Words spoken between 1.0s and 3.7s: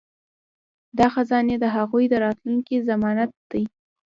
خزانې د هغوی د راتلونکي ضمانت دي.